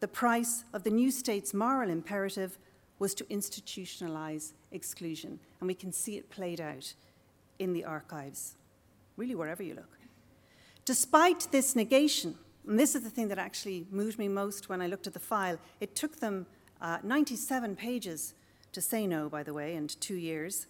the 0.01 0.09
price 0.09 0.65
of 0.73 0.83
the 0.83 0.91
new 0.91 1.11
state's 1.11 1.53
moral 1.53 1.91
imperative 1.91 2.59
was 2.99 3.15
to 3.15 3.25
institutionalize 3.25 4.53
exclusion, 4.73 5.39
and 5.61 5.69
we 5.69 5.75
can 5.75 5.93
see 5.93 6.17
it 6.17 6.31
played 6.31 6.61
out 6.61 6.95
in 7.59 7.75
the 7.75 7.85
archives, 7.85 8.57
really 9.17 9.35
wherever 9.35 9.63
you 9.63 9.75
look. 9.75 9.99
Despite 10.87 11.49
this 11.53 11.77
negation, 11.77 12.35
and 12.67 12.81
this 12.81 12.95
is 12.95 13.03
the 13.03 13.11
thing 13.11 13.29
that 13.29 13.39
actually 13.39 13.87
moved 13.91 14.19
me 14.19 14.27
most 14.27 14.71
when 14.71 14.81
I 14.81 14.87
looked 14.87 15.07
at 15.07 15.13
the 15.13 15.21
file, 15.21 15.59
it 15.81 15.95
took 15.95 16.19
them 16.19 16.47
uh, 16.81 16.99
97 17.03 17.77
pages 17.77 18.35
to 18.73 18.81
say 18.81 19.07
no, 19.07 19.29
by 19.29 19.43
the 19.43 19.53
way, 19.53 19.75
and 19.77 20.01
two 20.01 20.17
years. 20.17 20.67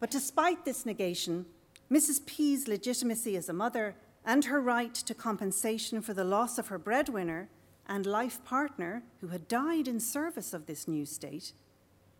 But 0.00 0.10
despite 0.10 0.64
this 0.64 0.84
negation, 0.84 1.46
Mrs. 1.92 2.24
P's 2.24 2.68
legitimacy 2.68 3.36
as 3.36 3.48
a 3.48 3.52
mother 3.52 3.96
and 4.24 4.44
her 4.44 4.60
right 4.60 4.94
to 4.94 5.14
compensation 5.14 6.00
for 6.00 6.14
the 6.14 6.24
loss 6.24 6.58
of 6.58 6.68
her 6.68 6.78
breadwinner 6.78 7.48
and 7.86 8.06
life 8.06 8.44
partner 8.44 9.02
who 9.20 9.28
had 9.28 9.48
died 9.48 9.88
in 9.88 9.98
service 9.98 10.52
of 10.52 10.66
this 10.66 10.86
new 10.86 11.04
state, 11.04 11.52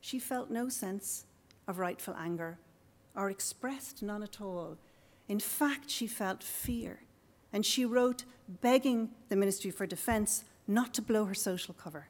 she 0.01 0.19
felt 0.19 0.51
no 0.51 0.69
sense 0.69 1.27
of 1.69 1.79
rightful 1.79 2.17
anger 2.19 2.59
or 3.15 3.31
expressed 3.31 4.03
none 4.03 4.23
at 4.23 4.41
all. 4.41 4.77
In 5.29 5.39
fact, 5.39 5.89
she 5.91 6.09
felt 6.09 6.43
fear, 6.43 7.03
and 7.53 7.65
she 7.65 7.85
wrote 7.85 8.25
begging 8.61 9.11
the 9.29 9.37
Ministry 9.37 9.71
for 9.71 9.87
Defence 9.87 10.45
not 10.67 10.93
to 10.95 11.03
blow 11.03 11.27
her 11.27 11.35
social 11.35 11.75
cover. 11.75 12.09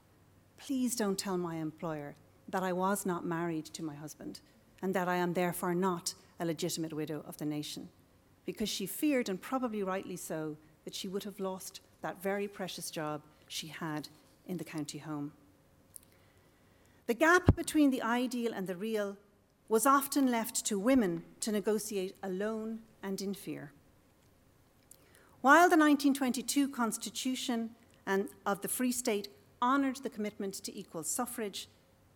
Please 0.57 0.97
don't 0.97 1.19
tell 1.19 1.37
my 1.37 1.57
employer 1.57 2.17
that 2.49 2.63
I 2.63 2.73
was 2.73 3.05
not 3.05 3.27
married 3.27 3.67
to 3.67 3.83
my 3.83 3.95
husband 3.95 4.41
and 4.81 4.95
that 4.95 5.09
I 5.09 5.17
am 5.17 5.35
therefore 5.35 5.75
not 5.75 6.15
a 6.41 6.45
legitimate 6.45 6.93
widow 6.93 7.23
of 7.29 7.37
the 7.37 7.45
nation, 7.45 7.89
because 8.47 8.69
she 8.69 8.87
feared, 8.87 9.29
and 9.29 9.41
probably 9.41 9.83
rightly 9.83 10.17
so, 10.17 10.57
that 10.85 10.95
she 10.95 11.07
would 11.07 11.23
have 11.23 11.39
lost 11.39 11.81
that 12.01 12.23
very 12.23 12.49
precious 12.49 12.91
job 12.91 13.23
she 13.47 13.69
had 13.69 14.09
in 14.47 14.57
the 14.57 14.65
county 14.65 14.99
home. 14.99 15.33
The 17.07 17.15
gap 17.15 17.55
between 17.55 17.91
the 17.91 18.03
ideal 18.03 18.53
and 18.55 18.67
the 18.67 18.77
real 18.77 19.17
was 19.69 19.87
often 19.87 20.31
left 20.31 20.65
to 20.67 20.79
women 20.79 21.23
to 21.41 21.53
negotiate 21.53 22.17
alone 22.23 22.81
and 23.03 23.21
in 23.21 23.35
fear. 23.35 23.73
While 25.41 25.69
the 25.69 25.77
1922 25.77 26.69
Constitution 26.69 27.71
and 28.07 28.29
of 28.45 28.63
the 28.63 28.69
Free 28.69 28.93
State 28.93 29.29
honoured 29.63 29.97
the 29.97 30.11
commitment 30.11 30.55
to 30.55 30.77
equal 30.77 31.03
suffrage, 31.03 31.69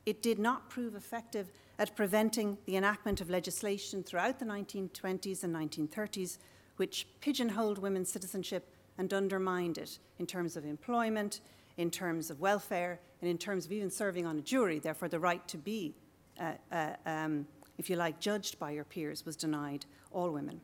it 0.04 0.22
did 0.22 0.38
not 0.38 0.68
prove 0.68 0.94
effective 0.94 1.50
at 1.78 1.96
preventing 1.96 2.58
the 2.66 2.76
enactment 2.76 3.20
of 3.20 3.30
legislation 3.30 4.02
throughout 4.02 4.38
the 4.38 4.44
1920s 4.44 5.42
and 5.42 5.54
1930s, 5.54 6.38
which 6.76 7.06
pigeonholed 7.20 7.78
women's 7.78 8.10
citizenship 8.10 8.74
and 8.98 9.12
undermined 9.12 9.78
it 9.78 9.98
in 10.18 10.26
terms 10.26 10.56
of 10.56 10.64
employment, 10.64 11.40
in 11.76 11.90
terms 11.90 12.30
of 12.30 12.40
welfare, 12.40 13.00
and 13.20 13.30
in 13.30 13.38
terms 13.38 13.66
of 13.66 13.72
even 13.72 13.90
serving 13.90 14.26
on 14.26 14.38
a 14.38 14.42
jury. 14.42 14.78
Therefore, 14.78 15.08
the 15.08 15.18
right 15.18 15.46
to 15.48 15.58
be, 15.58 15.94
uh, 16.40 16.52
uh, 16.70 16.90
um, 17.06 17.46
if 17.78 17.90
you 17.90 17.96
like, 17.96 18.20
judged 18.20 18.58
by 18.58 18.70
your 18.70 18.84
peers 18.84 19.26
was 19.26 19.36
denied 19.36 19.86
all 20.12 20.30
women. 20.30 20.60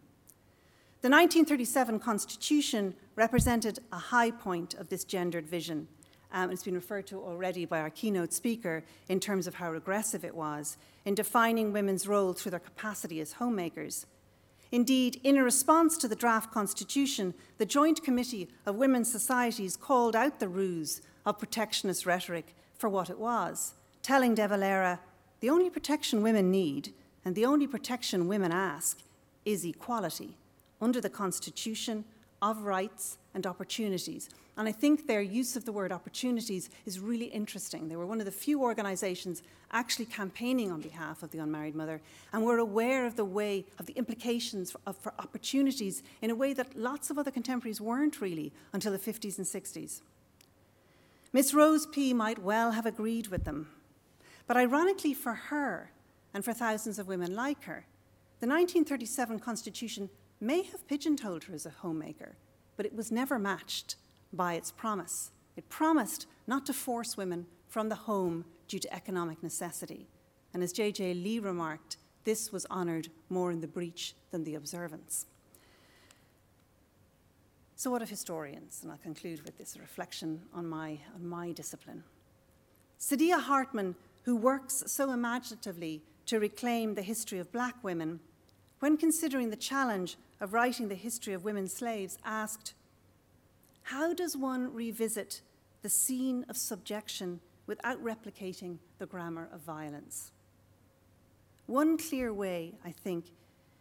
The 1.02 1.09
1937 1.09 1.99
Constitution 1.99 2.95
represented 3.17 3.79
a 3.90 3.99
high 3.99 4.31
point 4.31 4.75
of 4.75 4.90
this 4.90 5.02
gendered 5.02 5.49
vision. 5.49 5.88
Um, 6.33 6.51
it's 6.51 6.63
been 6.63 6.75
referred 6.75 7.07
to 7.09 7.21
already 7.21 7.65
by 7.65 7.81
our 7.81 7.91
keynote 7.91 8.33
speaker 8.33 8.85
in 9.09 9.21
terms 9.21 9.47
of 9.47 9.55
how 9.55 9.73
regressive 9.73 10.25
it 10.25 10.35
was 10.35 10.77
in 11.05 11.15
defining 11.15 11.73
women's 11.73 12.07
role 12.07 12.33
through 12.33 12.51
their 12.51 12.61
capacity 12.61 13.21
as 13.21 13.33
homemakers. 13.35 14.07
Indeed, 14.73 15.21
in 15.25 15.37
a 15.37 15.43
response 15.43 15.97
to 15.99 16.07
the 16.07 16.15
draft 16.15 16.53
constitution, 16.53 17.35
the 17.59 17.67
Joint 17.67 18.05
Committee 18.05 18.49
of 18.65 18.77
Women's 18.77 19.11
Societies 19.11 19.77
called 19.77 20.15
out 20.15 20.39
the 20.39 20.49
ruse 20.49 21.03
of 21.27 21.39
protectionist 21.39 22.07
rhetoric 22.07 22.55
for 22.77 22.89
what 22.89 23.11
it 23.11 23.19
was, 23.19 23.75
telling 24.03 24.35
De 24.37 24.47
Valera, 24.47 25.01
the 25.41 25.51
only 25.51 25.71
protection 25.71 26.23
women 26.23 26.51
need 26.51 26.93
and 27.25 27.35
the 27.35 27.45
only 27.45 27.67
protection 27.67 28.29
women 28.29 28.53
ask 28.53 28.99
is 29.45 29.65
equality 29.65 30.37
under 30.81 31.01
the 31.01 31.11
Constitution 31.11 32.05
of 32.40 32.62
rights 32.62 33.19
and 33.35 33.47
opportunities. 33.47 34.31
And 34.61 34.68
I 34.68 34.73
think 34.73 35.07
their 35.07 35.23
use 35.23 35.57
of 35.57 35.64
the 35.64 35.73
word 35.73 35.90
opportunities 35.90 36.68
is 36.85 37.01
really 37.01 37.25
interesting. 37.25 37.88
They 37.88 37.96
were 37.96 38.05
one 38.05 38.20
of 38.20 38.27
the 38.27 38.31
few 38.31 38.62
organizations 38.62 39.42
actually 39.73 40.05
campaigning 40.05 40.70
on 40.70 40.83
behalf 40.83 41.23
of 41.23 41.31
the 41.31 41.38
unmarried 41.38 41.75
mother 41.75 42.03
and 42.35 42.44
were 42.44 42.59
aware 42.59 43.07
of 43.07 43.16
the 43.16 43.25
way, 43.25 43.64
of 43.79 43.87
the 43.87 43.94
implications 43.94 44.73
for, 44.73 44.81
of, 44.87 44.99
for 44.99 45.14
opportunities 45.18 46.03
in 46.20 46.29
a 46.29 46.35
way 46.35 46.53
that 46.53 46.77
lots 46.77 47.09
of 47.09 47.16
other 47.16 47.31
contemporaries 47.31 47.81
weren't 47.81 48.20
really 48.20 48.53
until 48.75 48.92
the 48.92 48.99
50s 48.99 49.38
and 49.38 49.46
60s. 49.46 50.03
Miss 51.33 51.55
Rose 51.55 51.87
P. 51.87 52.12
might 52.12 52.40
well 52.40 52.73
have 52.73 52.85
agreed 52.85 53.29
with 53.29 53.44
them. 53.44 53.70
But 54.46 54.59
ironically 54.59 55.14
for 55.14 55.33
her, 55.33 55.90
and 56.35 56.44
for 56.44 56.53
thousands 56.53 56.99
of 56.99 57.09
women 57.09 57.35
like 57.35 57.64
her, 57.64 57.87
the 58.40 58.46
1937 58.46 59.38
Constitution 59.38 60.11
may 60.38 60.61
have 60.64 60.87
pigeonholed 60.87 61.44
her 61.44 61.55
as 61.55 61.64
a 61.64 61.70
homemaker, 61.70 62.37
but 62.77 62.85
it 62.85 62.94
was 62.94 63.11
never 63.11 63.38
matched 63.38 63.96
by 64.33 64.55
its 64.55 64.71
promise. 64.71 65.31
It 65.57 65.69
promised 65.69 66.27
not 66.47 66.66
to 66.66 66.73
force 66.73 67.16
women 67.16 67.47
from 67.69 67.88
the 67.88 67.95
home 67.95 68.45
due 68.69 68.79
to 68.79 68.95
economic 68.95 69.43
necessity. 69.43 70.09
And 70.53 70.62
as 70.62 70.73
J.J. 70.73 71.14
Lee 71.14 71.38
remarked, 71.38 71.97
this 72.25 72.53
was 72.53 72.66
honoured 72.66 73.09
more 73.29 73.51
in 73.51 73.61
the 73.61 73.69
breach 73.69 74.14
than 74.31 74.45
the 74.45 74.55
observance. 74.55 75.27
So, 77.77 77.90
what 77.90 78.03
of 78.03 78.11
historians? 78.11 78.81
And 78.83 78.93
I'll 78.93 78.99
conclude 78.99 79.43
with 79.43 79.57
this 79.57 79.79
reflection 79.79 80.43
on 80.53 80.69
my, 80.69 80.99
on 81.14 81.27
my 81.27 81.53
discipline. 81.53 82.05
Saidiya 83.01 83.40
Hartman, 83.40 83.95
who 84.25 84.37
works 84.37 84.85
so 84.87 85.11
imaginatively 85.11 86.03
to 86.27 86.38
reclaim 86.38 86.95
the 86.95 87.03
history 87.03 87.38
of 87.38 87.51
black 87.51 87.83
women, 87.83 88.21
when 88.81 88.99
considering 88.99 89.49
the 89.49 89.57
challenge 89.57 90.19
of 90.40 90.53
writing 90.53 90.88
the 90.88 90.95
history 90.95 91.33
of 91.33 91.45
women 91.45 91.66
slaves, 91.66 92.19
asked, 92.25 92.75
How 93.83 94.12
does 94.14 94.37
one 94.37 94.73
revisit 94.73 95.43
the 95.83 95.88
scene 95.88 96.45
of 96.49 96.57
subjection 96.57 97.40
without 97.66 98.03
replicating 98.03 98.79
the 98.99 99.07
grammar 99.07 99.49
of 99.53 99.61
violence? 99.61 100.33
One 101.66 101.99
clear 101.99 102.33
way, 102.33 102.75
I 102.85 102.90
think, 102.90 103.27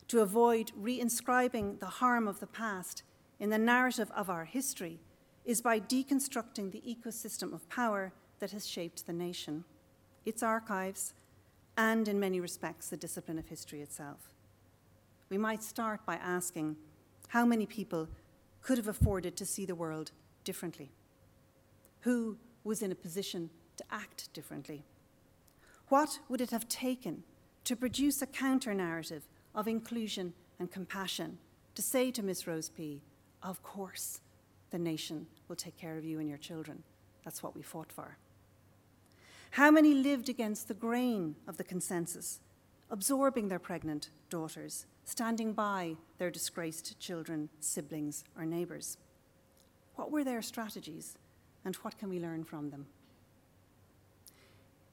to 0.08 0.22
avoid 0.22 0.72
reinscribing 0.80 1.80
the 1.80 1.86
harm 1.86 2.28
of 2.28 2.40
the 2.40 2.48
past 2.48 3.04
in 3.40 3.50
the 3.50 3.58
narrative 3.58 4.12
of 4.16 4.30
our 4.30 4.46
history 4.46 5.00
is 5.46 5.62
by 5.62 5.80
deconstructing 5.80 6.72
the 6.72 6.82
ecosystem 6.82 7.54
of 7.54 7.70
power 7.70 8.12
that 8.40 8.52
has 8.52 8.68
shaped 8.68 9.06
the 9.06 9.14
nation, 9.14 9.64
its 10.26 10.44
archives, 10.44 11.14
and 11.78 12.08
in 12.08 12.20
many 12.20 12.40
respects, 12.40 12.90
the 12.90 12.98
discipline 12.98 13.40
of 13.40 13.48
history 13.48 13.82
itself 13.82 14.34
we 15.30 15.38
might 15.38 15.64
start 15.64 16.06
by 16.06 16.16
asking 16.16 16.76
how 17.30 17.46
many 17.46 17.66
people 17.66 18.10
could 18.62 18.78
have 18.78 18.88
afforded 18.88 19.36
to 19.38 19.46
see 19.46 19.66
the 19.66 19.76
world 19.76 20.12
differently? 20.44 20.92
Who 22.02 22.38
was 22.64 22.82
in 22.82 22.92
a 22.92 22.96
position 22.96 23.50
to 23.78 23.84
act 23.92 24.34
differently? 24.34 24.84
What 25.88 26.20
would 26.30 26.42
it 26.42 26.52
have 26.52 26.68
taken 26.68 27.24
to 27.64 27.76
produce 27.76 28.22
a 28.22 28.28
counter 28.28 28.74
narrative 28.74 29.28
of 29.56 29.68
inclusion 29.68 30.34
and 30.60 30.72
compassion 30.72 31.38
to 31.76 31.82
say 31.82 32.12
to 32.12 32.24
Miss 32.24 32.48
Rose 32.48 32.70
P., 32.70 33.02
Of 33.42 33.64
course, 33.64 34.22
the 34.70 34.78
nation 34.78 35.28
will 35.48 35.56
take 35.56 35.78
care 35.78 35.98
of 35.98 36.06
you 36.06 36.20
and 36.20 36.28
your 36.28 36.38
children. 36.38 36.84
That's 37.24 37.42
what 37.42 37.56
we 37.56 37.62
fought 37.62 37.92
for. 37.92 38.18
How 39.52 39.72
many 39.72 39.94
lived 39.94 40.30
against 40.30 40.68
the 40.68 40.74
grain 40.74 41.36
of 41.48 41.58
the 41.58 41.64
consensus, 41.64 42.40
absorbing 42.90 43.48
their 43.48 43.60
pregnant 43.60 44.10
daughters 44.30 44.86
standing 45.10 45.54
by 45.54 45.96
their 46.20 46.30
disgraced 46.30 47.00
children, 47.00 47.50
siblings, 47.60 48.24
or 48.38 48.46
neighbours. 48.46 48.98
What 49.96 50.12
were 50.12 50.24
their 50.24 50.44
strategies, 50.44 51.18
and 51.66 51.76
what 51.78 51.98
can 51.98 52.10
we 52.10 52.20
learn 52.20 52.44
from 52.44 52.70
them? 52.70 52.86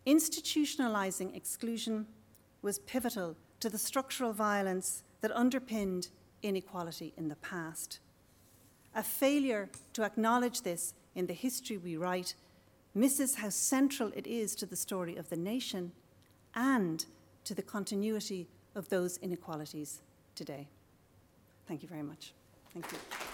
Institutionalizing 0.07 1.37
exclusion 1.37 2.07
was 2.63 2.79
pivotal 2.79 3.37
to 3.61 3.69
the 3.69 3.77
structural 3.77 4.33
violence 4.33 5.03
that 5.21 5.33
underpinned 5.33 6.09
inequality 6.43 7.13
in 7.19 7.29
the 7.29 7.37
past. 7.37 8.01
A 8.95 9.03
failure 9.03 9.69
to 9.93 10.03
acknowledge 10.03 10.63
this 10.63 10.95
in 11.15 11.27
the 11.27 11.35
history 11.35 11.77
we 11.77 11.99
write 11.99 12.35
misses 12.95 13.35
how 13.37 13.51
central 13.51 14.11
it 14.17 14.27
is 14.27 14.55
to 14.55 14.65
the 14.65 14.77
story 14.77 15.17
of 15.17 15.29
the 15.29 15.37
nation 15.37 15.93
and 16.55 17.05
to 17.45 17.55
the 17.55 17.63
continuity 17.63 18.49
of 18.75 18.89
those 18.89 19.19
inequalities 19.19 20.01
today. 20.37 20.69
Thank 21.67 21.83
you 21.83 21.89
very 21.89 22.03
much. 22.03 22.33
Thank 22.73 22.93
you. 22.93 23.26